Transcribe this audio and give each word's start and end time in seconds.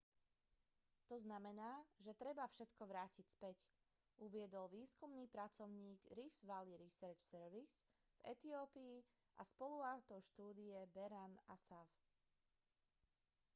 to 1.13 1.21
znamená 1.25 1.71
že 2.05 2.17
treba 2.21 2.43
všetko 2.53 2.83
vrátiť 2.91 3.21
späť 3.35 3.53
uviedol 4.25 4.65
výskumný 4.77 5.25
pracovník 5.35 5.99
rift 6.17 6.39
valley 6.49 6.73
research 6.83 7.21
service 7.33 7.75
v 8.19 8.33
etiópii 8.33 8.97
a 9.39 9.45
spoluautor 9.51 10.19
štúdie 10.29 10.77
berhane 10.97 11.37
asfaw 11.55 11.85